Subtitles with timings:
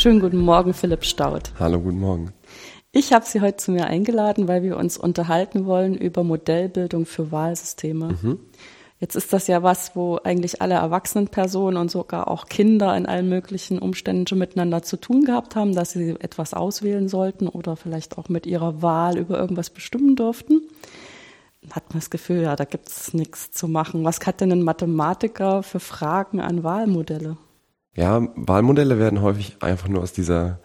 [0.00, 1.52] Schönen guten Morgen, Philipp Staud.
[1.58, 2.32] Hallo, guten Morgen.
[2.90, 7.30] Ich habe Sie heute zu mir eingeladen, weil wir uns unterhalten wollen über Modellbildung für
[7.30, 8.16] Wahlsysteme.
[8.22, 8.40] Mhm.
[8.98, 13.04] Jetzt ist das ja was, wo eigentlich alle erwachsenen Personen und sogar auch Kinder in
[13.04, 17.76] allen möglichen Umständen schon miteinander zu tun gehabt haben, dass sie etwas auswählen sollten oder
[17.76, 20.62] vielleicht auch mit ihrer Wahl über irgendwas bestimmen durften.
[21.72, 24.02] Hat man das Gefühl, ja, da gibt es nichts zu machen.
[24.02, 27.36] Was hat denn ein Mathematiker für Fragen an Wahlmodelle?
[27.96, 30.60] Ja, Wahlmodelle werden häufig einfach nur aus dieser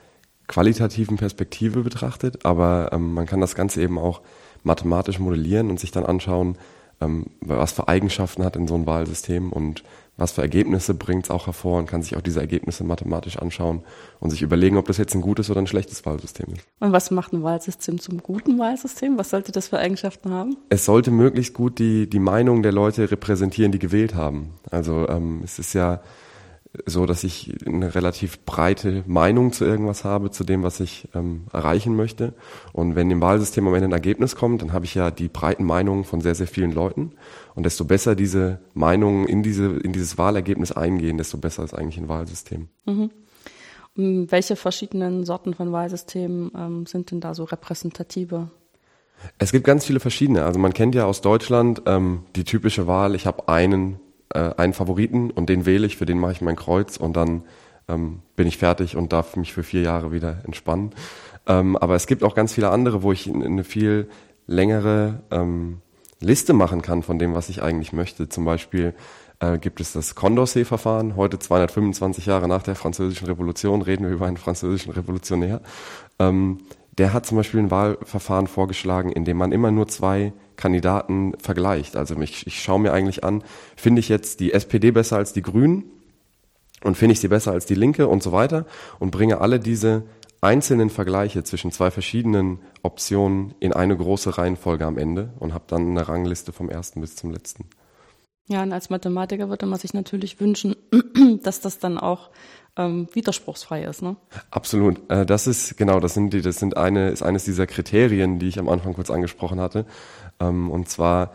[0.48, 4.22] qualitativen Perspektive betrachtet, aber ähm, man kann das Ganze eben auch
[4.64, 6.58] mathematisch modellieren und sich dann anschauen,
[7.02, 9.84] ähm, was für Eigenschaften hat in so ein Wahlsystem und
[10.18, 13.84] was für Ergebnisse bringt es auch hervor und kann sich auch diese Ergebnisse mathematisch anschauen
[14.22, 16.66] und sich überlegen, ob das jetzt ein gutes oder ein schlechtes Wahlsystem ist.
[16.80, 19.18] Und was macht ein Wahlsystem zum guten Wahlsystem?
[19.18, 20.56] Was sollte das für Eigenschaften haben?
[20.70, 24.54] Es sollte möglichst gut die, die Meinung der Leute repräsentieren, die gewählt haben.
[24.72, 26.02] Also ähm, es ist ja
[26.86, 31.48] so, dass ich eine relativ breite Meinung zu irgendwas habe, zu dem, was ich ähm,
[31.52, 32.34] erreichen möchte.
[32.74, 35.64] Und wenn im Wahlsystem am Ende ein Ergebnis kommt, dann habe ich ja die breiten
[35.64, 37.14] Meinungen von sehr, sehr vielen Leuten.
[37.56, 41.98] Und desto besser diese Meinungen in, diese, in dieses Wahlergebnis eingehen, desto besser ist eigentlich
[41.98, 42.68] ein Wahlsystem.
[42.86, 43.12] Mhm.
[43.98, 48.50] Welche verschiedenen Sorten von Wahlsystemen ähm, sind denn da so repräsentative?
[49.38, 50.44] Es gibt ganz viele verschiedene.
[50.44, 54.00] Also man kennt ja aus Deutschland ähm, die typische Wahl, ich habe einen
[54.36, 57.44] äh, einen Favoriten und den wähle ich, für den mache ich mein Kreuz und dann
[57.88, 60.92] ähm, bin ich fertig und darf mich für vier Jahre wieder entspannen.
[61.48, 64.10] Ähm, aber es gibt auch ganz viele andere, wo ich eine viel
[64.48, 65.80] längere ähm,
[66.20, 68.30] Liste machen kann von dem, was ich eigentlich möchte.
[68.30, 68.94] Zum Beispiel
[69.40, 71.16] äh, gibt es das Condorcet-Verfahren.
[71.16, 75.62] Heute 225 Jahre nach der Französischen Revolution reden wir über einen französischen Revolutionär.
[76.20, 76.60] Ähm,
[76.98, 81.96] der hat zum Beispiel ein Wahlverfahren vorgeschlagen, in dem man immer nur zwei Kandidaten vergleicht.
[81.96, 83.44] Also ich, ich schaue mir eigentlich an,
[83.76, 85.86] finde ich jetzt die SPD besser als die Grünen
[86.84, 88.66] und finde ich sie besser als die Linke und so weiter
[89.00, 90.04] und bringe alle diese
[90.42, 95.90] einzelnen Vergleiche zwischen zwei verschiedenen Optionen in eine große Reihenfolge am Ende und habe dann
[95.90, 97.66] eine Rangliste vom ersten bis zum letzten.
[98.48, 100.76] Ja, und als Mathematiker würde man sich natürlich wünschen,
[101.44, 102.30] dass das dann auch
[102.78, 104.18] ähm, widerspruchsfrei ist, ne?
[104.52, 105.10] Absolut.
[105.10, 108.48] Äh, das ist genau, das sind die, das sind eine, ist eines dieser Kriterien, die
[108.48, 109.86] ich am Anfang kurz angesprochen hatte.
[110.40, 111.32] Ähm, und zwar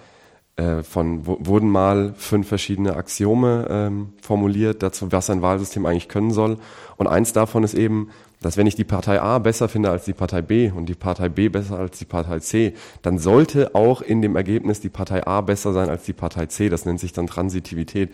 [0.57, 6.33] äh, von wurden mal fünf verschiedene Axiome ähm, formuliert dazu, was ein Wahlsystem eigentlich können
[6.33, 6.59] soll.
[6.97, 8.11] Und eins davon ist eben,
[8.43, 11.29] dass wenn ich die Partei A besser finde als die Partei B und die Partei
[11.29, 15.41] B besser als die Partei C, dann sollte auch in dem Ergebnis die Partei A
[15.41, 16.69] besser sein als die Partei C.
[16.69, 18.11] Das nennt sich dann Transitivität.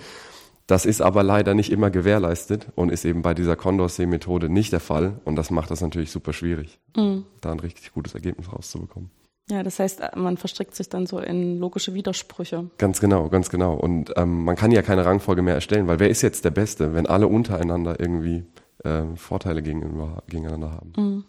[0.66, 4.80] Das ist aber leider nicht immer gewährleistet und ist eben bei dieser Condorcet-Methode nicht der
[4.80, 5.20] Fall.
[5.24, 7.24] Und das macht das natürlich super schwierig, mhm.
[7.40, 9.10] da ein richtig gutes Ergebnis rauszubekommen.
[9.48, 12.68] Ja, das heißt, man verstrickt sich dann so in logische Widersprüche.
[12.78, 13.74] Ganz genau, ganz genau.
[13.74, 16.94] Und ähm, man kann ja keine Rangfolge mehr erstellen, weil wer ist jetzt der Beste,
[16.94, 18.44] wenn alle untereinander irgendwie
[18.82, 20.92] äh, Vorteile gegenüber, gegeneinander haben?
[20.96, 21.24] Mhm.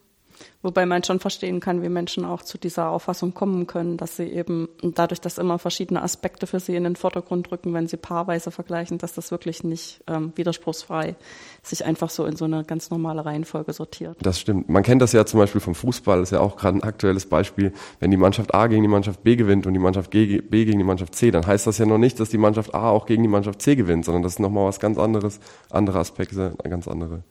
[0.64, 4.24] Wobei man schon verstehen kann, wie Menschen auch zu dieser Auffassung kommen können, dass sie
[4.24, 8.50] eben dadurch, dass immer verschiedene Aspekte für sie in den Vordergrund rücken, wenn sie paarweise
[8.50, 11.16] vergleichen, dass das wirklich nicht ähm, widerspruchsfrei
[11.62, 14.18] sich einfach so in so eine ganz normale Reihenfolge sortiert.
[14.22, 14.68] Das stimmt.
[14.68, 17.28] Man kennt das ja zum Beispiel vom Fußball, das ist ja auch gerade ein aktuelles
[17.28, 17.72] Beispiel.
[18.00, 20.84] Wenn die Mannschaft A gegen die Mannschaft B gewinnt und die Mannschaft B gegen die
[20.84, 23.30] Mannschaft C, dann heißt das ja noch nicht, dass die Mannschaft A auch gegen die
[23.30, 25.40] Mannschaft C gewinnt, sondern das ist nochmal was ganz anderes,
[25.70, 27.22] andere Aspekte, ein ganz andere,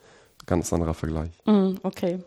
[0.47, 1.31] ganz anderer Vergleich.
[1.45, 2.21] Mm, okay.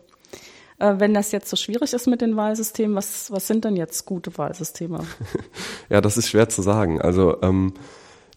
[0.80, 4.06] Äh, wenn das jetzt so schwierig ist mit den Wahlsystemen, was, was sind denn jetzt
[4.06, 5.00] gute Wahlsysteme?
[5.90, 7.00] ja, das ist schwer zu sagen.
[7.00, 7.74] Also ähm,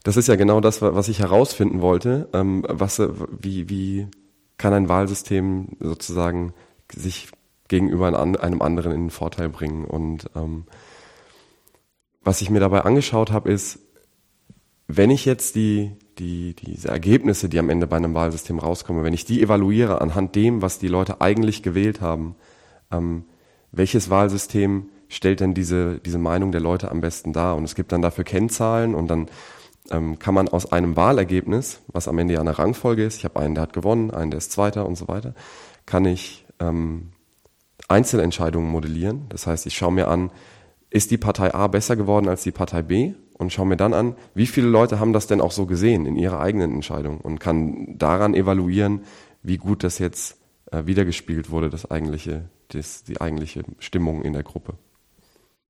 [0.02, 2.28] das ist ja genau das, was ich herausfinden wollte.
[2.34, 3.08] Ähm, was, äh,
[3.40, 4.08] wie, wie
[4.58, 6.52] kann ein Wahlsystem sozusagen
[6.94, 7.28] sich
[7.68, 9.86] gegenüber einem anderen in den Vorteil bringen?
[9.86, 10.66] Und ähm,
[12.22, 13.78] was ich mir dabei angeschaut habe, ist,
[14.86, 19.14] wenn ich jetzt die, die, diese Ergebnisse, die am Ende bei einem Wahlsystem rauskommen, wenn
[19.14, 22.36] ich die evaluiere anhand dem, was die Leute eigentlich gewählt haben,
[22.90, 23.24] ähm,
[23.72, 27.56] welches Wahlsystem stellt denn diese, diese Meinung der Leute am besten dar?
[27.56, 29.28] Und es gibt dann dafür Kennzahlen und dann
[29.90, 33.38] ähm, kann man aus einem Wahlergebnis, was am Ende ja eine Rangfolge ist, ich habe
[33.38, 35.34] einen, der hat gewonnen, einen, der ist Zweiter und so weiter,
[35.86, 37.12] kann ich ähm,
[37.88, 39.26] Einzelentscheidungen modellieren.
[39.28, 40.30] Das heißt, ich schaue mir an,
[40.94, 43.14] ist die Partei A besser geworden als die Partei B?
[43.36, 46.16] und schaue mir dann an, wie viele Leute haben das denn auch so gesehen in
[46.16, 49.02] ihrer eigenen Entscheidung und kann daran evaluieren,
[49.42, 50.38] wie gut das jetzt
[50.70, 54.74] äh, wiedergespiegelt wurde, das eigentliche, das, die eigentliche Stimmung in der Gruppe.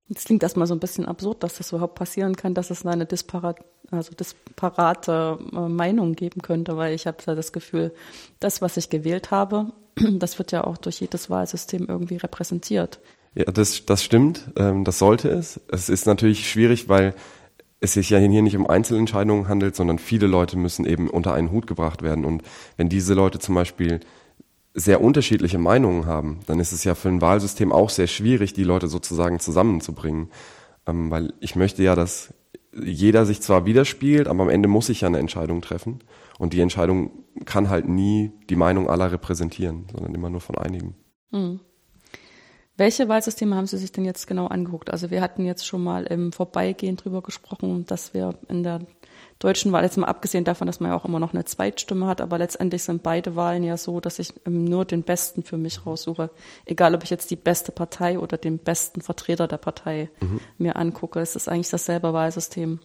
[0.08, 3.06] Jetzt klingt erstmal so ein bisschen absurd, dass das überhaupt passieren kann, dass es eine
[3.06, 7.92] disparat, also disparate äh, Meinung geben könnte, weil ich habe da das Gefühl,
[8.40, 13.00] das, was ich gewählt habe, das wird ja auch durch jedes Wahlsystem irgendwie repräsentiert.
[13.34, 15.60] Ja, das, das stimmt, ähm, das sollte es.
[15.68, 17.14] Es ist natürlich schwierig, weil
[17.80, 21.50] es sich ja hier nicht um Einzelentscheidungen handelt, sondern viele Leute müssen eben unter einen
[21.50, 22.24] Hut gebracht werden.
[22.24, 22.42] Und
[22.76, 24.00] wenn diese Leute zum Beispiel
[24.72, 28.64] sehr unterschiedliche Meinungen haben, dann ist es ja für ein Wahlsystem auch sehr schwierig, die
[28.64, 30.30] Leute sozusagen zusammenzubringen.
[30.86, 32.32] Ähm, weil ich möchte ja, dass
[32.72, 36.00] jeder sich zwar widerspiegelt, aber am Ende muss ich ja eine Entscheidung treffen.
[36.38, 37.10] Und die Entscheidung
[37.44, 40.94] kann halt nie die Meinung aller repräsentieren, sondern immer nur von einigen.
[41.30, 41.60] Mhm.
[42.76, 44.90] Welche Wahlsysteme haben Sie sich denn jetzt genau angeguckt?
[44.90, 48.80] Also wir hatten jetzt schon mal im Vorbeigehen drüber gesprochen, dass wir in der
[49.38, 52.20] deutschen Wahl, jetzt mal abgesehen davon, dass man ja auch immer noch eine Zweitstimme hat,
[52.20, 56.30] aber letztendlich sind beide Wahlen ja so, dass ich nur den Besten für mich raussuche.
[56.64, 60.40] Egal, ob ich jetzt die beste Partei oder den besten Vertreter der Partei mhm.
[60.58, 61.20] mir angucke.
[61.20, 62.80] Es ist eigentlich dasselbe Wahlsystem.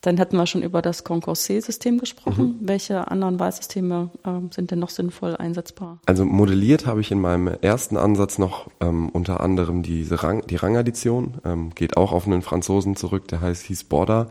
[0.00, 2.58] Dann hatten wir schon über das Concorsé-System gesprochen.
[2.60, 2.68] Mhm.
[2.68, 5.98] Welche anderen Wahlsysteme äh, sind denn noch sinnvoll einsetzbar?
[6.06, 10.56] Also modelliert habe ich in meinem ersten Ansatz noch ähm, unter anderem diese Rang, die
[10.56, 14.28] Rangaddition, ähm, geht auch auf einen Franzosen zurück, der heißt hieß Border.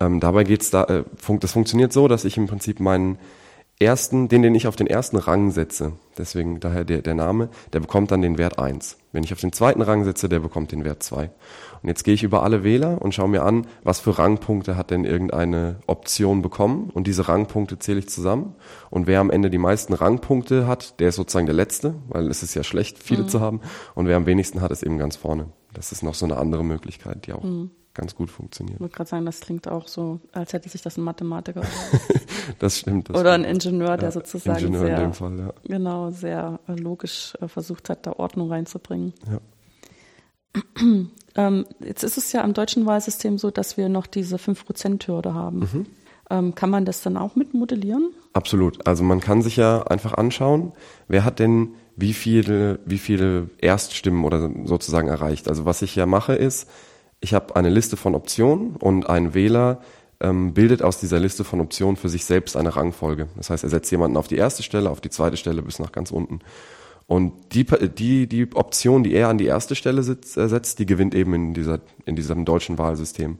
[0.00, 3.18] Ähm, dabei geht's da, äh, fun das funktioniert so, dass ich im Prinzip meinen
[3.78, 7.80] ersten, den, den ich auf den ersten Rang setze, deswegen daher der, der Name, der
[7.80, 8.98] bekommt dann den Wert 1.
[9.12, 11.30] Wenn ich auf den zweiten Rang setze, der bekommt den Wert 2.
[11.84, 14.90] Und jetzt gehe ich über alle Wähler und schaue mir an, was für Rangpunkte hat
[14.90, 16.88] denn irgendeine Option bekommen.
[16.88, 18.54] Und diese Rangpunkte zähle ich zusammen.
[18.88, 22.42] Und wer am Ende die meisten Rangpunkte hat, der ist sozusagen der Letzte, weil es
[22.42, 23.28] ist ja schlecht, viele mhm.
[23.28, 23.60] zu haben.
[23.94, 25.48] Und wer am wenigsten hat, ist eben ganz vorne.
[25.74, 27.70] Das ist noch so eine andere Möglichkeit, die auch mhm.
[27.92, 28.76] ganz gut funktioniert.
[28.76, 31.60] Ich wollte gerade sagen, das klingt auch so, als hätte sich das ein Mathematiker
[32.60, 33.10] das stimmt.
[33.10, 35.52] Das Oder ein Ingenieur, der ja, sozusagen Ingenieur sehr, in dem Fall, ja.
[35.64, 39.12] genau, sehr äh, logisch äh, versucht hat, da Ordnung reinzubringen.
[39.30, 39.38] Ja.
[41.36, 45.58] Ähm, jetzt ist es ja am deutschen Wahlsystem so, dass wir noch diese 5%-Hürde haben.
[45.58, 45.86] Mhm.
[46.30, 48.10] Ähm, kann man das dann auch mit modellieren?
[48.32, 48.86] Absolut.
[48.86, 50.72] Also man kann sich ja einfach anschauen,
[51.08, 55.48] wer hat denn wie viele, wie viele Erststimmen oder sozusagen erreicht.
[55.48, 56.68] Also was ich ja mache ist,
[57.20, 59.80] ich habe eine Liste von Optionen und ein Wähler
[60.20, 63.28] ähm, bildet aus dieser Liste von Optionen für sich selbst eine Rangfolge.
[63.36, 65.92] Das heißt, er setzt jemanden auf die erste Stelle, auf die zweite Stelle bis nach
[65.92, 66.40] ganz unten.
[67.06, 70.86] Und die, die, die Option, die er an die erste Stelle sitzt, äh, setzt, die
[70.86, 73.38] gewinnt eben in, dieser, in diesem deutschen Wahlsystem.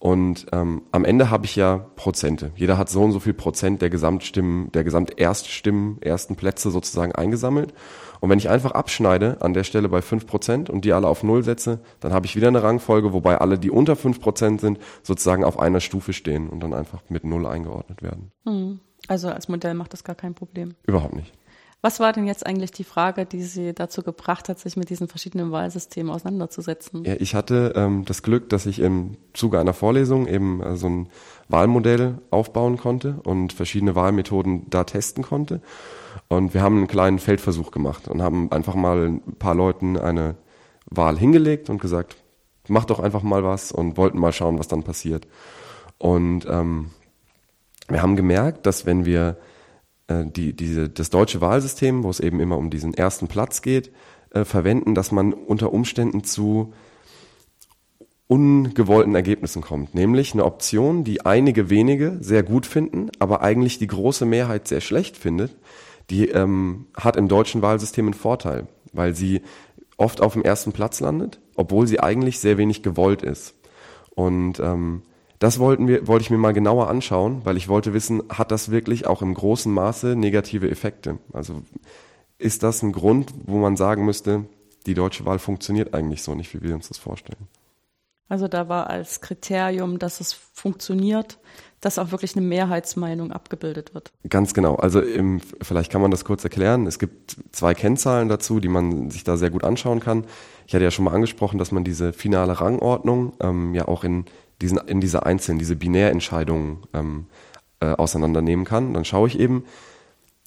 [0.00, 2.52] Und ähm, am Ende habe ich ja Prozente.
[2.54, 7.74] Jeder hat so und so viel Prozent der Gesamtstimmen, der Gesamterststimmen, ersten Plätze sozusagen eingesammelt.
[8.20, 11.24] Und wenn ich einfach abschneide an der Stelle bei fünf Prozent und die alle auf
[11.24, 14.78] Null setze, dann habe ich wieder eine Rangfolge, wobei alle, die unter fünf Prozent sind,
[15.02, 18.30] sozusagen auf einer Stufe stehen und dann einfach mit Null eingeordnet werden.
[18.44, 18.80] Hm.
[19.08, 20.74] Also als Modell macht das gar kein Problem.
[20.86, 21.32] Überhaupt nicht.
[21.80, 25.06] Was war denn jetzt eigentlich die Frage, die Sie dazu gebracht hat, sich mit diesen
[25.06, 27.04] verschiedenen Wahlsystemen auseinanderzusetzen?
[27.04, 30.88] Ja, ich hatte ähm, das Glück, dass ich im Zuge einer Vorlesung eben äh, so
[30.88, 31.08] ein
[31.48, 35.60] Wahlmodell aufbauen konnte und verschiedene Wahlmethoden da testen konnte.
[36.26, 40.34] Und wir haben einen kleinen Feldversuch gemacht und haben einfach mal ein paar Leuten eine
[40.86, 42.16] Wahl hingelegt und gesagt,
[42.66, 45.28] mach doch einfach mal was und wollten mal schauen, was dann passiert.
[45.96, 46.90] Und ähm,
[47.88, 49.36] wir haben gemerkt, dass wenn wir
[50.08, 53.92] äh, die, diese, das deutsche Wahlsystem, wo es eben immer um diesen ersten Platz geht,
[54.30, 56.72] äh, verwenden, dass man unter Umständen zu
[58.26, 59.94] ungewollten Ergebnissen kommt.
[59.94, 64.82] Nämlich eine Option, die einige wenige sehr gut finden, aber eigentlich die große Mehrheit sehr
[64.82, 65.56] schlecht findet,
[66.10, 69.42] die ähm, hat im deutschen Wahlsystem einen Vorteil, weil sie
[69.96, 73.54] oft auf dem ersten Platz landet, obwohl sie eigentlich sehr wenig gewollt ist.
[74.10, 75.02] Und ähm,
[75.38, 78.70] das wollten wir, wollte ich mir mal genauer anschauen, weil ich wollte wissen, hat das
[78.70, 81.18] wirklich auch im großen Maße negative Effekte?
[81.32, 81.62] Also
[82.38, 84.44] ist das ein Grund, wo man sagen müsste,
[84.86, 87.48] die deutsche Wahl funktioniert eigentlich so nicht, wie wir uns das vorstellen?
[88.28, 91.38] Also da war als Kriterium, dass es funktioniert,
[91.80, 94.12] dass auch wirklich eine Mehrheitsmeinung abgebildet wird.
[94.28, 94.74] Ganz genau.
[94.74, 96.86] Also im, vielleicht kann man das kurz erklären.
[96.86, 100.26] Es gibt zwei Kennzahlen dazu, die man sich da sehr gut anschauen kann.
[100.66, 104.26] Ich hatte ja schon mal angesprochen, dass man diese finale Rangordnung ähm, ja auch in
[104.60, 107.26] diesen, in diese einzelnen, diese Binärentscheidungen ähm,
[107.80, 108.94] äh, auseinandernehmen kann.
[108.94, 109.64] Dann schaue ich eben,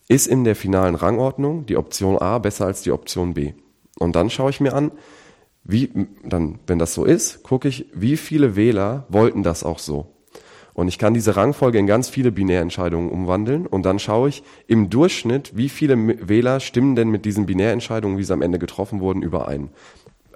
[0.07, 3.53] ist in der finalen Rangordnung die Option A besser als die Option B?
[3.97, 4.91] Und dann schaue ich mir an,
[5.63, 10.07] wie, dann, wenn das so ist, gucke ich, wie viele Wähler wollten das auch so?
[10.73, 14.89] Und ich kann diese Rangfolge in ganz viele Binärentscheidungen umwandeln und dann schaue ich im
[14.89, 19.21] Durchschnitt, wie viele Wähler stimmen denn mit diesen Binärentscheidungen, wie sie am Ende getroffen wurden,
[19.21, 19.69] überein.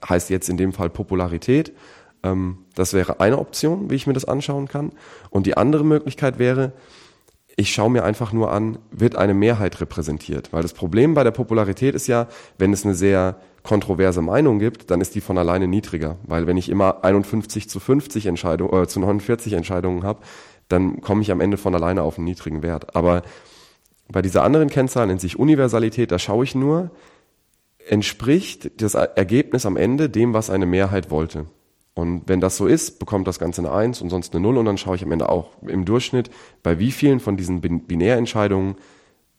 [0.08, 1.74] Heißt jetzt in dem Fall Popularität
[2.76, 4.92] das wäre eine Option, wie ich mir das anschauen kann.
[5.30, 6.74] Und die andere Möglichkeit wäre,
[7.58, 10.52] ich schaue mir einfach nur an, wird eine Mehrheit repräsentiert.
[10.52, 12.28] Weil das Problem bei der Popularität ist ja,
[12.58, 16.18] wenn es eine sehr kontroverse Meinung gibt, dann ist die von alleine niedriger.
[16.24, 20.20] Weil wenn ich immer 51 zu 50 Entscheidungen, äh, zu 49 Entscheidungen habe,
[20.68, 22.96] dann komme ich am Ende von alleine auf einen niedrigen Wert.
[22.96, 23.22] Aber
[24.10, 26.92] bei dieser anderen Kennzahl in sich Universalität, da schaue ich nur,
[27.88, 31.46] entspricht das Ergebnis am Ende dem, was eine Mehrheit wollte.
[31.96, 34.66] Und wenn das so ist, bekommt das Ganze eine 1 und sonst eine 0 und
[34.66, 36.30] dann schaue ich am Ende auch im Durchschnitt,
[36.62, 38.76] bei wie vielen von diesen Binärentscheidungen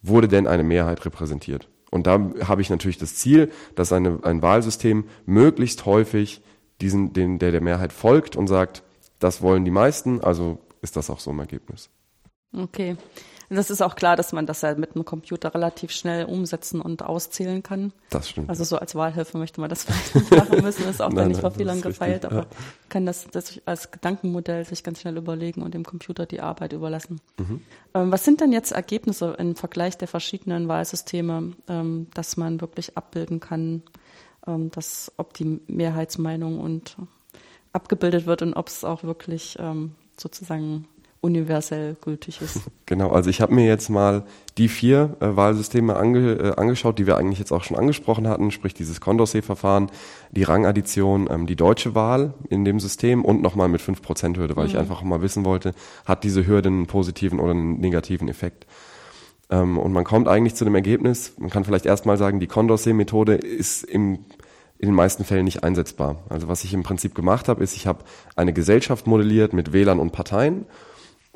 [0.03, 1.69] wurde denn eine Mehrheit repräsentiert.
[1.91, 6.43] Und da habe ich natürlich das Ziel, dass eine, ein Wahlsystem möglichst häufig
[6.81, 8.83] diesen, den, der der Mehrheit folgt und sagt,
[9.19, 11.91] das wollen die meisten, also ist das auch so im Ergebnis.
[12.53, 12.97] Okay.
[13.49, 17.03] Das ist auch klar, dass man das ja mit einem Computer relativ schnell umsetzen und
[17.03, 17.93] auszählen kann.
[18.11, 18.49] Das stimmt.
[18.51, 21.41] Also so als Wahlhilfe möchte man das vielleicht nicht machen müssen, ist auch dann nicht
[21.41, 22.47] vor Fehlern gefeilt, aber ja.
[22.89, 27.21] kann das, das als Gedankenmodell sich ganz schnell überlegen und dem Computer die Arbeit überlassen.
[27.39, 27.61] Mhm.
[27.95, 32.97] Ähm, was sind denn jetzt Ergebnisse im Vergleich der verschiedenen Wahlsysteme, ähm, dass man wirklich
[32.97, 33.83] abbilden kann,
[34.47, 36.97] ähm, dass ob die Mehrheitsmeinung und
[37.73, 39.59] abgebildet wird und ob es auch wirklich
[40.17, 40.89] sozusagen
[41.21, 42.61] universell gültig ist.
[42.89, 44.25] Genau, also ich habe mir jetzt mal
[44.59, 48.53] die vier äh, Wahlsysteme ange, äh, angeschaut, die wir eigentlich jetzt auch schon angesprochen hatten,
[48.53, 49.91] sprich dieses Condorcet-Verfahren,
[50.31, 54.67] die Rangaddition, ähm, die deutsche Wahl in dem System und nochmal mit 5% Hürde, weil
[54.67, 54.71] mhm.
[54.71, 58.69] ich einfach mal wissen wollte, hat diese Hürde einen positiven oder einen negativen Effekt.
[59.51, 63.35] Ähm, und man kommt eigentlich zu dem Ergebnis, man kann vielleicht erstmal sagen, die Condorcet-Methode
[63.35, 64.21] ist im
[64.79, 66.23] in den meisten Fällen nicht einsetzbar.
[66.29, 68.05] Also was ich im Prinzip gemacht habe, ist, ich habe
[68.37, 70.67] eine Gesellschaft modelliert mit Wählern und Parteien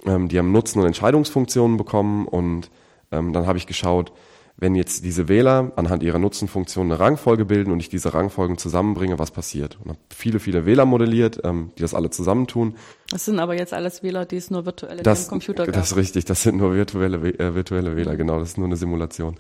[0.07, 2.71] ähm, die haben Nutzen und Entscheidungsfunktionen bekommen und
[3.13, 4.13] ähm, dann habe ich geschaut,
[4.61, 9.19] wenn jetzt diese Wähler anhand ihrer Nutzenfunktionen eine Rangfolge bilden und ich diese Rangfolgen zusammenbringe,
[9.19, 9.79] was passiert.
[9.83, 12.75] Und habe viele, viele Wähler modelliert, ähm, die das alle zusammentun.
[13.09, 15.75] Das sind aber jetzt alles Wähler, die es nur virtuell in das, Computer gab.
[15.75, 18.77] Das ist richtig, das sind nur virtuelle, äh, virtuelle Wähler, genau, das ist nur eine
[18.77, 19.37] Simulation.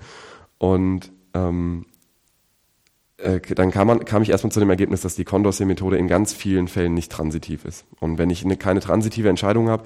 [0.57, 1.85] Und ähm,
[3.19, 6.33] äh, dann kam, man, kam ich erstmal zu dem Ergebnis, dass die Condorcet-Methode in ganz
[6.33, 7.85] vielen Fällen nicht transitiv ist.
[8.01, 9.85] Und wenn ich eine, keine transitive Entscheidung habe,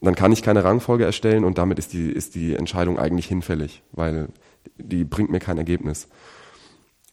[0.00, 3.82] dann kann ich keine Rangfolge erstellen und damit ist die, ist die Entscheidung eigentlich hinfällig,
[3.92, 4.28] weil
[4.76, 6.08] die bringt mir kein Ergebnis.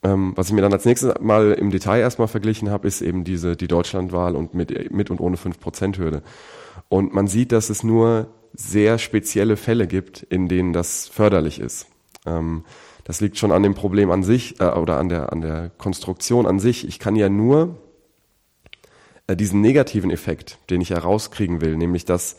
[0.04, 3.24] Ähm, was ich mir dann als nächstes mal im Detail erstmal verglichen habe, ist eben
[3.24, 6.22] diese, die Deutschlandwahl und mit, mit und ohne 5%-Hürde.
[6.90, 11.88] Und man sieht, dass es nur sehr spezielle Fälle gibt, in denen das förderlich ist.
[12.26, 12.64] Ähm,
[13.04, 16.46] das liegt schon an dem Problem an sich äh, oder an der, an der Konstruktion
[16.46, 16.88] an sich.
[16.88, 17.78] Ich kann ja nur
[19.28, 22.38] äh, diesen negativen Effekt, den ich herauskriegen will, nämlich dass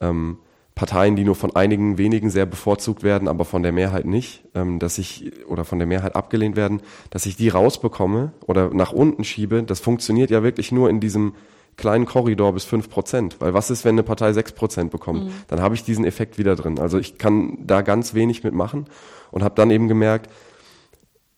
[0.00, 0.38] ähm,
[0.74, 4.78] Parteien, die nur von einigen wenigen sehr bevorzugt werden, aber von der Mehrheit nicht, ähm,
[4.78, 9.24] dass ich oder von der Mehrheit abgelehnt werden, dass ich die rausbekomme oder nach unten
[9.24, 11.32] schiebe, das funktioniert ja wirklich nur in diesem
[11.76, 13.36] kleinen Korridor bis fünf Prozent.
[13.40, 15.24] Weil was ist, wenn eine Partei sechs Prozent bekommt?
[15.24, 15.30] Mhm.
[15.48, 16.78] Dann habe ich diesen Effekt wieder drin.
[16.78, 18.86] Also ich kann da ganz wenig mitmachen
[19.30, 20.30] und habe dann eben gemerkt,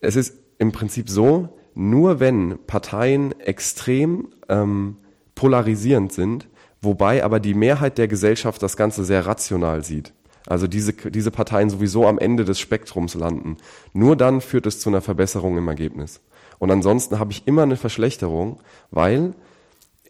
[0.00, 4.96] es ist im Prinzip so, nur wenn Parteien extrem ähm,
[5.36, 6.48] polarisierend sind,
[6.80, 10.12] wobei aber die Mehrheit der Gesellschaft das Ganze sehr rational sieht.
[10.46, 13.58] Also diese, diese Parteien sowieso am Ende des Spektrums landen.
[13.92, 16.20] Nur dann führt es zu einer Verbesserung im Ergebnis.
[16.58, 19.34] Und ansonsten habe ich immer eine Verschlechterung, weil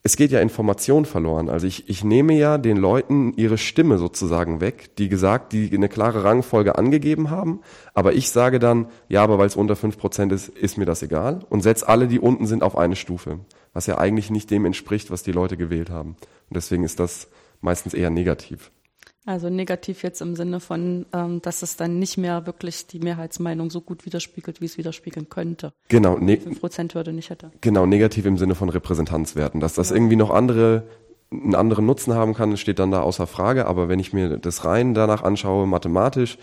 [0.03, 1.49] es geht ja Information verloren.
[1.49, 5.89] Also ich, ich nehme ja den Leuten ihre Stimme sozusagen weg, die gesagt, die eine
[5.89, 7.61] klare Rangfolge angegeben haben.
[7.95, 11.03] Aber ich sage dann, ja, aber weil es unter fünf Prozent ist, ist mir das
[11.03, 13.41] egal und setze alle, die unten sind, auf eine Stufe.
[13.73, 16.11] Was ja eigentlich nicht dem entspricht, was die Leute gewählt haben.
[16.49, 17.29] Und deswegen ist das
[17.61, 18.71] meistens eher negativ.
[19.29, 23.69] Also negativ jetzt im Sinne von, ähm, dass es dann nicht mehr wirklich die Mehrheitsmeinung
[23.69, 25.75] so gut widerspiegelt, wie es widerspiegeln könnte.
[25.89, 26.17] Genau.
[26.17, 27.51] Ne 5%-Hürde nicht hätte.
[27.61, 29.61] Genau, negativ im Sinne von Repräsentanzwerten.
[29.61, 29.97] Dass das ja.
[29.97, 30.85] irgendwie noch andere,
[31.31, 33.67] einen anderen Nutzen haben kann, steht dann da außer Frage.
[33.67, 36.39] Aber wenn ich mir das rein danach anschaue, mathematisch,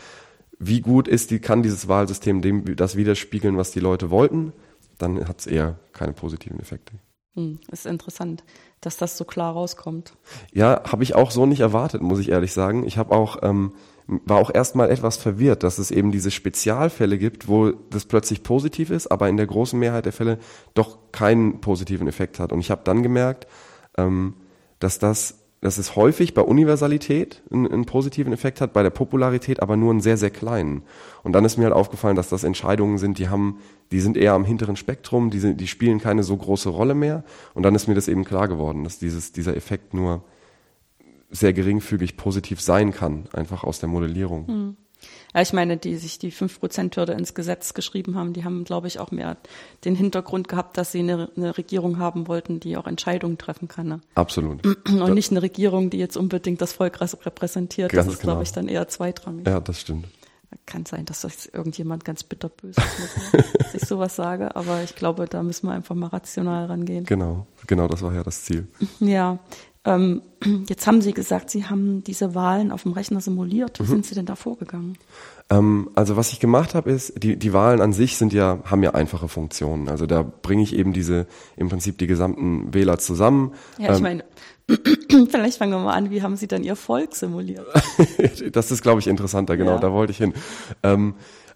[0.60, 4.54] wie gut ist die, kann dieses Wahlsystem dem das widerspiegeln, was die Leute wollten,
[5.00, 6.94] dann hat es eher keine positiven Effekte.
[7.36, 8.44] Hm, ist interessant,
[8.82, 10.14] dass das so klar rauskommt.
[10.54, 12.86] Ja, habe ich auch so nicht erwartet, muss ich ehrlich sagen.
[12.86, 13.74] Ich habe auch ähm,
[14.08, 18.92] war auch erstmal etwas verwirrt, dass es eben diese Spezialfälle gibt, wo das plötzlich positiv
[18.92, 20.38] ist, aber in der großen Mehrheit der Fälle
[20.74, 22.52] doch keinen positiven Effekt hat.
[22.52, 23.48] Und ich habe dann gemerkt,
[23.98, 24.36] ähm,
[24.80, 29.62] dass das dass es häufig bei Universalität einen, einen, positiven Effekt hat, bei der Popularität
[29.62, 30.84] aber nur einen sehr, sehr kleinen.
[31.24, 33.60] Und dann ist mir halt aufgefallen, dass das Entscheidungen sind, die haben,
[33.92, 37.24] die sind eher am hinteren Spektrum, die, sind, die spielen keine so große Rolle mehr.
[37.54, 40.24] Und dann ist mir das eben klar geworden, dass dieses, dieser Effekt nur
[41.32, 44.48] sehr geringfügig positiv sein kann, einfach aus der Modellierung.
[44.48, 44.78] Hm.
[45.34, 49.00] Ja, ich meine, die sich die 5%-Hürde ins Gesetz geschrieben haben, die haben, glaube ich,
[49.00, 49.38] auch mehr
[49.84, 53.88] den Hintergrund gehabt, dass sie eine, eine Regierung haben wollten, die auch Entscheidungen treffen kann.
[53.88, 54.02] Ne?
[54.16, 54.66] Absolut.
[54.66, 57.92] Und nicht eine Regierung, die jetzt unbedingt das Volk repräsentiert.
[57.92, 58.34] Ganz das ist, genau.
[58.34, 59.48] glaube ich, dann eher zweitrangig.
[59.48, 60.06] Ja, das stimmt.
[60.66, 65.26] Kann sein, dass das irgendjemand ganz bitterböse ist, dass ich sowas sage, aber ich glaube,
[65.28, 67.06] da müssen wir einfach mal rational rangehen.
[67.06, 68.68] Genau, genau, das war ja das Ziel.
[69.00, 69.40] Ja,
[69.86, 70.22] ähm,
[70.68, 73.80] jetzt haben Sie gesagt, Sie haben diese Wahlen auf dem Rechner simuliert.
[73.80, 73.88] Wie mhm.
[73.88, 74.98] sind Sie denn da vorgegangen?
[75.50, 78.82] Ähm, also was ich gemacht habe, ist, die, die Wahlen an sich sind ja, haben
[78.82, 79.88] ja einfache Funktionen.
[79.88, 83.54] Also da bringe ich eben diese, im Prinzip die gesamten Wähler zusammen.
[83.78, 84.24] Ja, ich ähm, meine,
[85.30, 87.68] vielleicht fangen wir mal an, wie haben Sie dann Ihr Volk simuliert?
[88.52, 89.80] das ist, glaube ich, interessanter, genau, ja.
[89.80, 90.34] da wollte ich hin.
[90.82, 91.14] Ähm,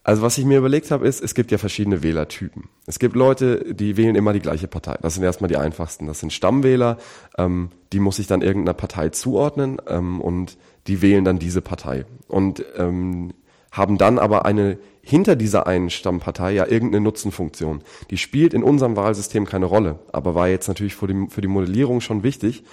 [0.09, 2.63] Also was ich mir überlegt habe, ist, es gibt ja verschiedene Wählertypen.
[2.87, 4.97] Es gibt Leute, die wählen immer die gleiche Partei.
[5.03, 6.07] Das sind erstmal die einfachsten.
[6.07, 6.97] Das sind Stammwähler,
[7.37, 12.05] ähm, die muss ich dann irgendeiner Partei zuordnen ähm, und die wählen dann diese Partei.
[12.27, 13.35] Und ähm,
[13.71, 17.83] haben dann aber eine hinter dieser einen Stammpartei ja irgendeine Nutzenfunktion.
[18.09, 21.47] Die spielt in unserem Wahlsystem keine Rolle, aber war jetzt natürlich für die, für die
[21.47, 22.63] Modellierung schon wichtig.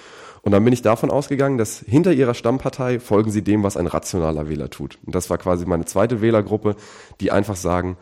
[0.47, 3.89] Und dann bin ich davon ausgegangen, dass hinter ihrer Stammpartei folgen sie dem, was ein
[3.89, 4.97] rationaler Wähler tut.
[5.05, 6.77] Und das war quasi meine zweite Wählergruppe,
[7.21, 7.97] die einfach sagen,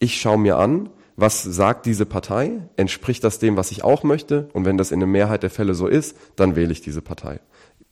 [0.00, 4.48] ich schaue mir an, was sagt diese Partei, entspricht das dem, was ich auch möchte,
[4.52, 7.38] und wenn das in der Mehrheit der Fälle so ist, dann wähle ich diese Partei.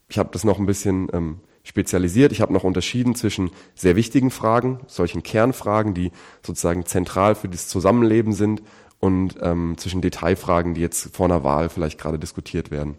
[0.08, 2.32] Ich habe das noch ein bisschen ähm, spezialisiert.
[2.32, 6.10] Ich habe noch unterschieden zwischen sehr wichtigen Fragen, solchen Kernfragen, die
[6.44, 8.60] sozusagen zentral für das Zusammenleben sind,
[8.98, 12.96] und ähm, zwischen Detailfragen, die jetzt vor einer Wahl vielleicht gerade diskutiert werden.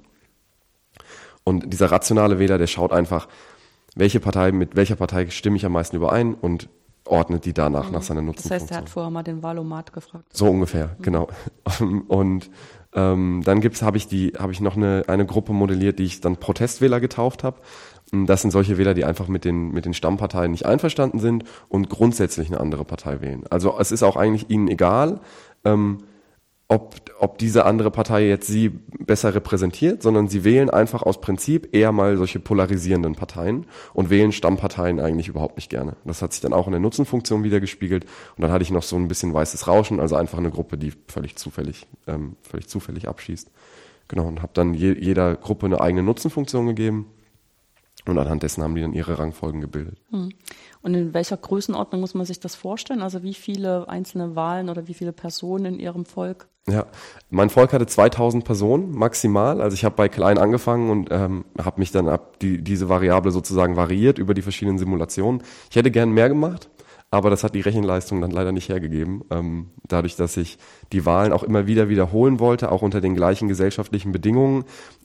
[1.44, 3.28] Und dieser rationale Wähler, der schaut einfach,
[3.96, 6.70] welche Partei, mit welcher Partei stimme ich am meisten überein und
[7.06, 7.94] ordnet die danach mhm.
[7.94, 8.50] nach seiner Nutzung.
[8.50, 10.26] Das heißt, er hat vorher mal den Wahlomat gefragt.
[10.32, 11.02] So ungefähr, mhm.
[11.02, 11.28] genau.
[12.08, 12.50] Und
[12.94, 16.22] ähm, dann gibt's, habe ich die, habe ich noch eine eine Gruppe modelliert, die ich
[16.22, 17.58] dann Protestwähler getauft habe.
[18.12, 21.90] Das sind solche Wähler, die einfach mit den mit den Stammparteien nicht einverstanden sind und
[21.90, 23.44] grundsätzlich eine andere Partei wählen.
[23.50, 25.20] Also es ist auch eigentlich ihnen egal,
[25.66, 26.00] ähm,
[26.74, 31.74] ob, ob diese andere Partei jetzt sie besser repräsentiert, sondern sie wählen einfach aus Prinzip
[31.74, 35.96] eher mal solche polarisierenden Parteien und wählen Stammparteien eigentlich überhaupt nicht gerne.
[36.04, 38.06] Das hat sich dann auch in der Nutzenfunktion wieder und
[38.38, 41.36] dann hatte ich noch so ein bisschen weißes Rauschen, also einfach eine Gruppe, die völlig
[41.36, 43.52] zufällig, ähm, völlig zufällig abschießt.
[44.08, 47.06] Genau, und habe dann je, jeder Gruppe eine eigene Nutzenfunktion gegeben
[48.06, 49.98] und anhand dessen haben die dann ihre Rangfolgen gebildet.
[50.10, 50.34] Hm.
[50.82, 53.02] Und in welcher Größenordnung muss man sich das vorstellen?
[53.02, 56.48] Also wie viele einzelne Wahlen oder wie viele Personen in Ihrem Volk?
[56.70, 56.86] Ja,
[57.30, 59.62] mein Volk hatte 2000 Personen maximal.
[59.62, 63.32] Also ich habe bei klein angefangen und ähm, habe mich dann ab die, diese Variable
[63.32, 65.44] sozusagen variiert über die verschiedenen Simulationen.
[65.70, 66.70] Ich hätte gern mehr gemacht,
[67.12, 69.26] aber das hat die Rechenleistung dann leider nicht hergegeben.
[69.30, 70.58] Ähm, dadurch, dass ich
[70.94, 74.64] die Wahlen auch immer wieder wiederholen wollte, auch unter den gleichen gesellschaftlichen Bedingungen,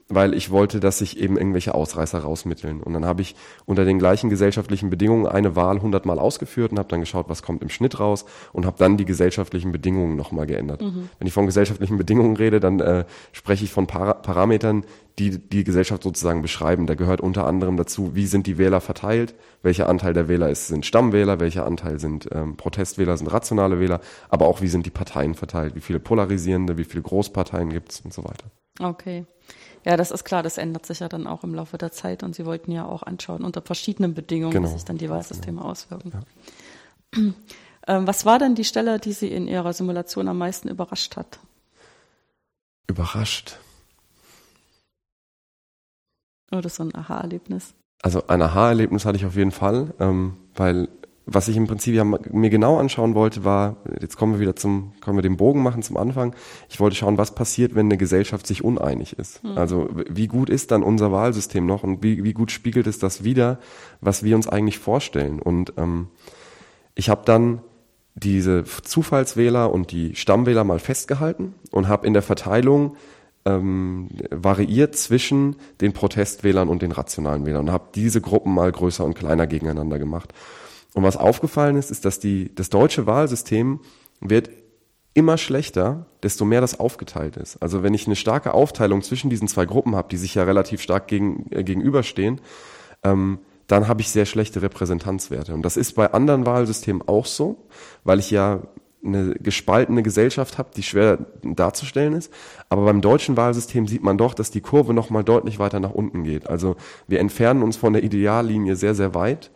[0.09, 2.83] weil ich wollte, dass sich eben irgendwelche Ausreißer rausmitteln.
[2.83, 3.35] Und dann habe ich
[3.67, 7.63] unter den gleichen gesellschaftlichen Bedingungen eine Wahl hundertmal ausgeführt und habe dann geschaut, was kommt
[7.63, 10.81] im Schnitt raus und habe dann die gesellschaftlichen Bedingungen nochmal geändert.
[10.81, 11.11] Mhm.
[11.19, 14.85] Wenn ich von gesellschaftlichen Bedingungen rede, dann äh, spreche ich von Para Parametern,
[15.19, 16.87] die die Gesellschaft sozusagen beschreiben.
[16.87, 20.69] Da gehört unter anderem dazu, wie sind die Wähler verteilt, welcher Anteil der Wähler ist,
[20.69, 24.91] sind Stammwähler, welcher Anteil sind ähm, Protestwähler, sind rationale Wähler, aber auch wie sind die
[24.91, 28.47] Parteien verteilt, wie viele polarisierende, wie viele Großparteien gibt es und so weiter.
[28.81, 29.27] Okay.
[29.85, 32.35] Ja, das ist klar, das ändert sich ja dann auch im Laufe der Zeit und
[32.35, 34.69] Sie wollten ja auch anschauen, unter verschiedenen Bedingungen, genau.
[34.69, 35.71] wie sich dann die Wahlsysteme genau.
[35.71, 36.13] auswirken.
[37.15, 37.23] Ja.
[37.89, 41.39] Ähm, was war denn die Stelle, die Sie in Ihrer Simulation am meisten überrascht hat?
[42.87, 43.57] Überrascht.
[46.53, 47.73] Oder so ein Aha-Erlebnis?
[48.03, 50.89] Also ein Aha-Erlebnis hatte ich auf jeden Fall, ähm, weil
[51.31, 54.93] was ich im Prinzip ja mir genau anschauen wollte, war, jetzt kommen wir wieder zum,
[55.03, 56.35] können wir den Bogen machen zum Anfang.
[56.71, 59.45] Ich wollte schauen, was passiert, wenn eine Gesellschaft sich uneinig ist.
[59.45, 59.59] Mhm.
[59.59, 63.25] Also wie gut ist dann unser Wahlsystem noch und wie, wie gut spiegelt es das
[63.25, 63.59] wieder,
[64.01, 65.39] was wir uns eigentlich vorstellen.
[65.39, 66.09] Und ähm,
[66.95, 67.61] ich habe dann
[68.15, 72.97] diese Zufallswähler und die Stammwähler mal festgehalten und habe in der Verteilung
[73.45, 79.05] ähm, variiert zwischen den Protestwählern und den rationalen Wählern und habe diese Gruppen mal größer
[79.05, 80.33] und kleiner gegeneinander gemacht.
[80.95, 83.81] Und was aufgefallen ist, ist, dass die, das deutsche Wahlsystem
[84.21, 84.51] wird
[85.15, 87.61] immer schlechter, desto mehr das aufgeteilt ist.
[87.63, 90.81] Also wenn ich eine starke Aufteilung zwischen diesen zwei Gruppen habe, die sich ja relativ
[90.81, 92.41] stark gegen, äh, gegenüberstehen,
[93.03, 95.55] ähm, dann habe ich sehr schlechte Repräsentanzwerte.
[95.55, 97.67] Und das ist bei anderen Wahlsystemen auch so,
[98.05, 98.63] weil ich ja
[99.05, 102.33] eine gespaltene Gesellschaft habe, die schwer darzustellen ist.
[102.69, 106.25] Aber beim deutschen Wahlsystem sieht man doch, dass die Kurve nochmal deutlich weiter nach unten
[106.25, 106.49] geht.
[106.49, 109.51] Also wir entfernen uns von der Ideallinie sehr, sehr weit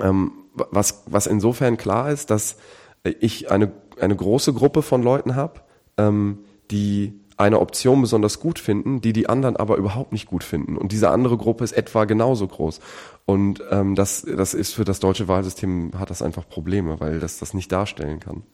[0.00, 2.56] ähm, was, was insofern klar ist, dass
[3.02, 5.60] ich eine, eine große Gruppe von Leuten habe,
[5.98, 6.38] ähm,
[6.70, 10.76] die eine Option besonders gut finden, die die anderen aber überhaupt nicht gut finden.
[10.76, 12.80] Und diese andere Gruppe ist etwa genauso groß.
[13.26, 17.38] Und ähm, das, das ist für das deutsche Wahlsystem hat das einfach Probleme, weil das
[17.40, 18.44] das nicht darstellen kann.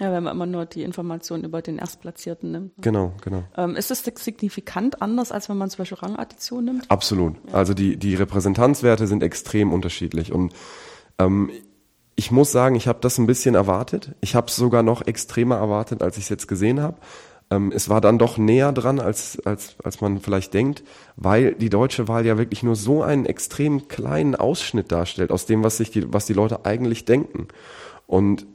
[0.00, 2.72] Ja, wenn man immer nur die Informationen über den Erstplatzierten nimmt.
[2.78, 3.44] Genau, genau.
[3.56, 6.90] Ähm, ist es signifikant anders, als wenn man zum Beispiel Rangaddition nimmt?
[6.90, 7.36] Absolut.
[7.48, 7.54] Ja.
[7.54, 10.32] Also die, die Repräsentanzwerte sind extrem unterschiedlich.
[10.32, 10.54] Und
[11.18, 11.50] ähm,
[12.16, 14.14] ich muss sagen, ich habe das ein bisschen erwartet.
[14.22, 16.96] Ich habe es sogar noch extremer erwartet, als ich es jetzt gesehen habe.
[17.50, 20.84] Ähm, es war dann doch näher dran, als, als, als man vielleicht denkt,
[21.16, 25.62] weil die deutsche Wahl ja wirklich nur so einen extrem kleinen Ausschnitt darstellt aus dem,
[25.62, 27.48] was sich die, was die Leute eigentlich denken.
[28.06, 28.46] Und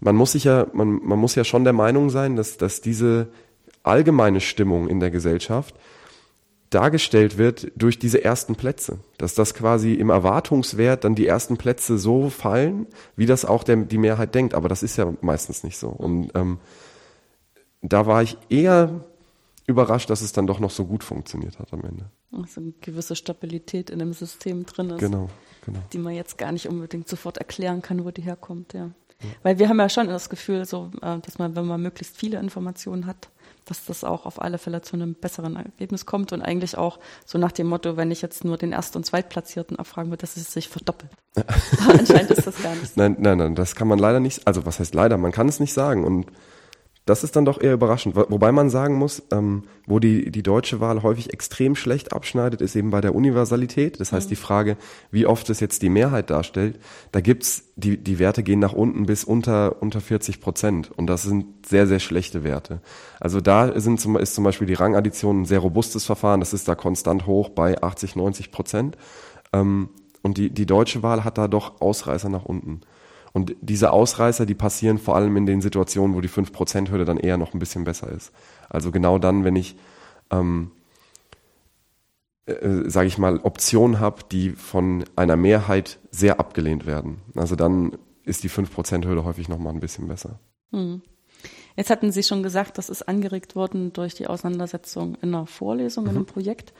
[0.00, 3.28] man muss sich ja, man, man muss ja schon der Meinung sein, dass, dass diese
[3.82, 5.74] allgemeine Stimmung in der Gesellschaft
[6.70, 8.98] dargestellt wird durch diese ersten Plätze.
[9.18, 13.76] Dass das quasi im Erwartungswert dann die ersten Plätze so fallen, wie das auch der,
[13.76, 14.54] die Mehrheit denkt.
[14.54, 15.88] Aber das ist ja meistens nicht so.
[15.88, 16.58] Und ähm,
[17.82, 19.04] da war ich eher
[19.66, 22.10] überrascht, dass es dann doch noch so gut funktioniert hat am Ende.
[22.32, 24.98] Also eine gewisse Stabilität in dem System drin ist.
[24.98, 25.30] Genau,
[25.64, 25.78] genau.
[25.92, 28.90] Die man jetzt gar nicht unbedingt sofort erklären kann, wo die herkommt, ja.
[29.42, 32.38] Weil wir haben ja schon das Gefühl, so, äh, dass man, wenn man möglichst viele
[32.38, 33.28] Informationen hat,
[33.64, 37.38] dass das auch auf alle Fälle zu einem besseren Ergebnis kommt und eigentlich auch so
[37.38, 40.52] nach dem Motto, wenn ich jetzt nur den Erst- und Zweitplatzierten abfragen würde, dass es
[40.52, 41.10] sich verdoppelt.
[41.88, 43.00] anscheinend ist das gar nicht so.
[43.00, 45.60] Nein, nein, nein, das kann man leider nicht, also was heißt leider, man kann es
[45.60, 46.26] nicht sagen und
[47.06, 48.16] das ist dann doch eher überraschend.
[48.16, 52.76] Wobei man sagen muss, ähm, wo die, die deutsche Wahl häufig extrem schlecht abschneidet, ist
[52.76, 54.00] eben bei der Universalität.
[54.00, 54.30] Das heißt, mhm.
[54.30, 54.76] die Frage,
[55.10, 56.78] wie oft es jetzt die Mehrheit darstellt,
[57.12, 60.90] da gibt's, die, die Werte gehen nach unten bis unter, unter 40 Prozent.
[60.96, 62.80] Und das sind sehr, sehr schlechte Werte.
[63.20, 66.40] Also da sind zum, ist zum Beispiel die Rangaddition ein sehr robustes Verfahren.
[66.40, 68.96] Das ist da konstant hoch bei 80, 90 Prozent.
[69.52, 69.90] Ähm,
[70.22, 72.80] und die, die deutsche Wahl hat da doch Ausreißer nach unten.
[73.34, 77.36] Und diese Ausreißer, die passieren vor allem in den Situationen, wo die 5%-Hürde dann eher
[77.36, 78.32] noch ein bisschen besser ist.
[78.70, 79.74] Also genau dann, wenn ich,
[80.30, 80.70] ähm,
[82.46, 87.22] äh, sage ich mal, Optionen habe, die von einer Mehrheit sehr abgelehnt werden.
[87.34, 90.38] Also dann ist die 5%-Hürde häufig nochmal ein bisschen besser.
[90.70, 91.02] Hm.
[91.74, 96.04] Jetzt hatten Sie schon gesagt, das ist angeregt worden durch die Auseinandersetzung in einer Vorlesung,
[96.04, 96.10] mhm.
[96.10, 96.32] in einem mhm.
[96.32, 96.72] Projekt.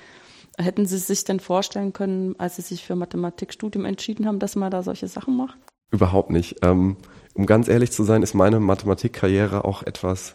[0.56, 4.70] Hätten Sie sich denn vorstellen können, als Sie sich für Mathematikstudium entschieden haben, dass man
[4.70, 5.58] da solche Sachen macht?
[5.94, 6.56] Überhaupt nicht.
[6.62, 6.96] Ähm,
[7.34, 10.34] um ganz ehrlich zu sein, ist meine Mathematikkarriere auch etwas,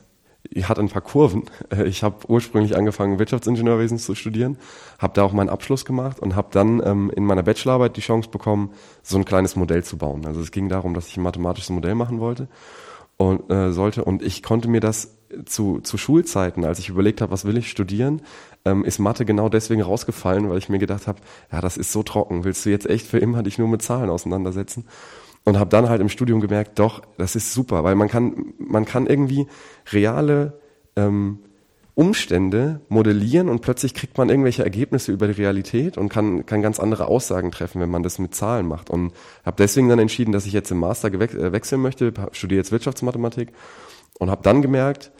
[0.64, 1.44] hat ein paar Kurven.
[1.70, 4.58] Äh, ich habe ursprünglich angefangen, Wirtschaftsingenieurwesen zu studieren,
[5.00, 8.30] habe da auch meinen Abschluss gemacht und habe dann ähm, in meiner Bachelorarbeit die Chance
[8.30, 8.72] bekommen,
[9.04, 10.26] so ein kleines Modell zu bauen.
[10.26, 12.48] Also es ging darum, dass ich ein mathematisches Modell machen wollte
[13.18, 17.34] und äh, sollte und ich konnte mir das zu, zu Schulzeiten, als ich überlegt habe,
[17.34, 18.22] was will ich studieren,
[18.64, 21.20] ähm, ist Mathe genau deswegen rausgefallen, weil ich mir gedacht habe,
[21.52, 22.46] ja, das ist so trocken.
[22.46, 24.86] Willst du jetzt echt für immer dich nur mit Zahlen auseinandersetzen?
[25.46, 28.86] Und habe dann halt im Studium gemerkt, doch, das ist super, weil man kann, man
[28.86, 29.48] kann irgendwie
[29.92, 30.60] reale
[30.96, 31.40] ähm,
[32.00, 36.80] Umstände modellieren und plötzlich kriegt man irgendwelche Ergebnisse über die Realität und kann, kann ganz
[36.80, 38.90] andere Aussagen treffen, wenn man das mit Zahlen macht.
[38.90, 39.12] Und
[39.44, 43.52] habe deswegen dann entschieden, dass ich jetzt im Master äh, wechseln möchte, studiere jetzt Wirtschaftsmathematik
[44.18, 45.12] und habe dann gemerkt,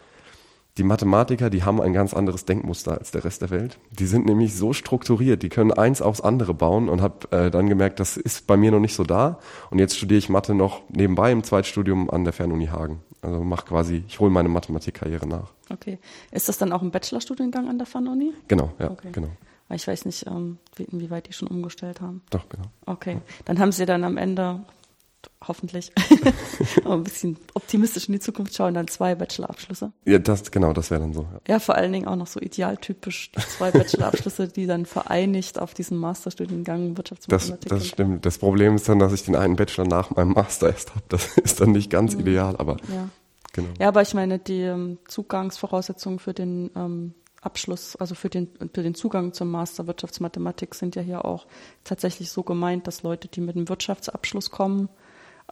[0.80, 3.78] die Mathematiker, die haben ein ganz anderes Denkmuster als der Rest der Welt.
[3.90, 7.68] Die sind nämlich so strukturiert, die können eins aufs andere bauen und habe äh, dann
[7.68, 9.38] gemerkt, das ist bei mir noch nicht so da.
[9.70, 13.02] Und jetzt studiere ich Mathe noch nebenbei im Zweitstudium an der Fernuni Hagen.
[13.20, 15.50] Also mache quasi, ich hole meine Mathematikkarriere nach.
[15.68, 15.98] Okay.
[16.30, 18.32] Ist das dann auch ein Bachelorstudiengang an der Fernuni?
[18.48, 19.10] Genau, ja, okay.
[19.12, 19.28] genau.
[19.68, 22.22] Ich weiß nicht, ähm, inwieweit die schon umgestellt haben.
[22.30, 22.64] Doch, genau.
[22.86, 23.18] Okay.
[23.44, 24.60] Dann haben sie dann am Ende
[25.46, 25.92] hoffentlich
[26.84, 29.92] ein bisschen optimistisch in die Zukunft schauen, dann zwei Bachelorabschlüsse.
[30.04, 31.22] Ja, das genau, das wäre dann so.
[31.22, 31.54] Ja.
[31.54, 31.58] ja.
[31.58, 36.96] vor allen Dingen auch noch so idealtypisch zwei Bachelorabschlüsse, die dann vereinigt auf diesen Masterstudiengang
[36.96, 37.68] Wirtschaftsmathematik.
[37.70, 38.26] Das, das stimmt.
[38.26, 41.04] Das Problem ist dann, dass ich den einen Bachelor nach meinem Master erst habe.
[41.08, 42.20] Das ist dann nicht ganz mhm.
[42.20, 43.08] ideal, aber ja.
[43.52, 43.68] genau.
[43.78, 48.82] Ja, aber ich meine, die ähm, Zugangsvoraussetzungen für den ähm, Abschluss, also für den, für
[48.82, 51.46] den Zugang zum Master Wirtschaftsmathematik sind ja hier auch
[51.84, 54.90] tatsächlich so gemeint, dass Leute, die mit einem Wirtschaftsabschluss kommen,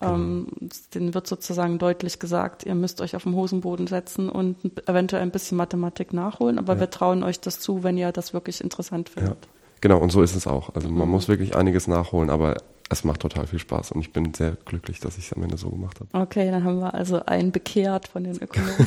[0.00, 0.14] Genau.
[0.14, 0.46] Ähm,
[0.94, 4.56] denen wird sozusagen deutlich gesagt, ihr müsst euch auf den Hosenboden setzen und
[4.88, 6.80] eventuell ein bisschen Mathematik nachholen, aber ja.
[6.80, 9.44] wir trauen euch das zu, wenn ihr das wirklich interessant findet.
[9.44, 9.50] Ja.
[9.80, 10.74] Genau, und so ist es auch.
[10.74, 11.12] Also man mhm.
[11.12, 12.56] muss wirklich einiges nachholen, aber
[12.90, 15.56] es macht total viel Spaß und ich bin sehr glücklich, dass ich es am Ende
[15.56, 16.22] so gemacht habe.
[16.24, 18.86] Okay, dann haben wir also einen bekehrt von den Ökonomen.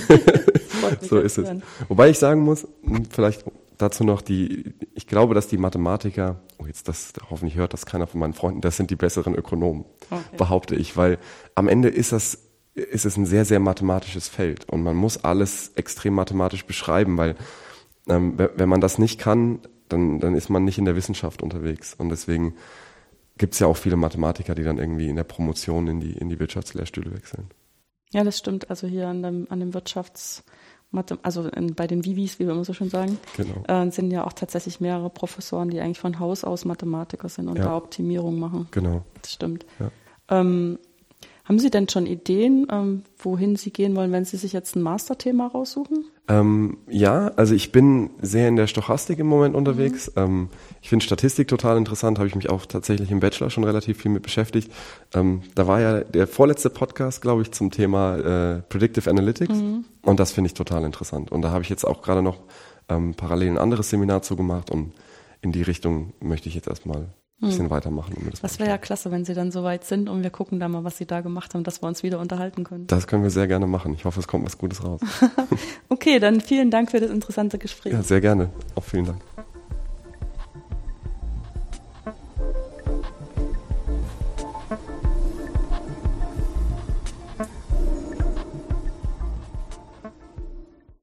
[1.01, 1.49] so ist es.
[1.87, 2.67] Wobei ich sagen muss,
[3.11, 3.45] vielleicht
[3.81, 8.07] dazu noch die, ich glaube, dass die Mathematiker, oh jetzt das, hoffentlich hört das keiner
[8.07, 10.37] von meinen Freunden, das sind die besseren Ökonomen, okay.
[10.37, 11.17] behaupte ich, weil
[11.55, 15.73] am Ende ist das, ist es ein sehr, sehr mathematisches Feld und man muss alles
[15.75, 17.35] extrem mathematisch beschreiben, weil
[18.07, 21.93] ähm, wenn man das nicht kann, dann, dann ist man nicht in der Wissenschaft unterwegs
[21.93, 22.55] und deswegen
[23.37, 26.29] gibt es ja auch viele Mathematiker, die dann irgendwie in der Promotion in die, in
[26.29, 27.49] die Wirtschaftslehrstühle wechseln.
[28.13, 28.69] Ja, das stimmt.
[28.69, 30.43] Also hier an dem, an dem Wirtschafts-
[30.91, 33.63] Mathe, also in, bei den Vivis, wie wir immer so schön sagen, genau.
[33.67, 37.57] äh, sind ja auch tatsächlich mehrere Professoren, die eigentlich von Haus aus Mathematiker sind und
[37.57, 37.65] ja.
[37.65, 38.67] da Optimierung machen.
[38.71, 39.03] Genau.
[39.21, 39.65] Das stimmt.
[39.79, 39.91] Ja.
[40.29, 40.77] Ähm,
[41.51, 44.81] haben Sie denn schon Ideen, ähm, wohin Sie gehen wollen, wenn Sie sich jetzt ein
[44.81, 46.05] Masterthema raussuchen?
[46.29, 50.07] Ähm, ja, also ich bin sehr in der Stochastik im Moment unterwegs.
[50.15, 50.21] Mhm.
[50.21, 50.49] Ähm,
[50.81, 54.11] ich finde Statistik total interessant, habe ich mich auch tatsächlich im Bachelor schon relativ viel
[54.11, 54.71] mit beschäftigt.
[55.13, 59.83] Ähm, da war ja der vorletzte Podcast, glaube ich, zum Thema äh, Predictive Analytics mhm.
[60.03, 61.33] und das finde ich total interessant.
[61.33, 62.39] Und da habe ich jetzt auch gerade noch
[62.87, 64.93] ähm, parallel ein anderes Seminar zu gemacht und
[65.41, 67.09] in die Richtung möchte ich jetzt erstmal
[67.41, 67.69] bisschen hm.
[67.71, 68.13] weitermachen.
[68.15, 70.83] Um das wäre ja klasse, wenn Sie dann soweit sind und wir gucken da mal,
[70.83, 72.87] was Sie da gemacht haben, dass wir uns wieder unterhalten können.
[72.87, 73.93] Das können wir sehr gerne machen.
[73.93, 75.01] Ich hoffe, es kommt was Gutes raus.
[75.89, 77.93] okay, dann vielen Dank für das interessante Gespräch.
[77.93, 78.49] Ja, sehr gerne.
[78.75, 79.21] Auch vielen Dank.